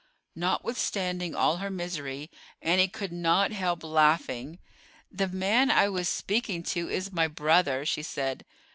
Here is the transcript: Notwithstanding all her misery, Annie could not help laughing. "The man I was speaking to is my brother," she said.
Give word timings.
Notwithstanding 0.35 1.35
all 1.35 1.57
her 1.57 1.69
misery, 1.69 2.31
Annie 2.59 2.87
could 2.87 3.11
not 3.11 3.51
help 3.51 3.83
laughing. 3.83 4.57
"The 5.11 5.27
man 5.27 5.69
I 5.69 5.89
was 5.89 6.09
speaking 6.09 6.63
to 6.73 6.89
is 6.89 7.11
my 7.11 7.27
brother," 7.27 7.85
she 7.85 8.01
said. 8.01 8.43